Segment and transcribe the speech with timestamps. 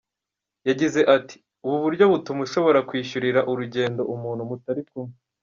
[0.67, 5.15] Yagize ati “Ubu buryo butuma ushobora kwishyurira urugendo umuntu mutari kumwe.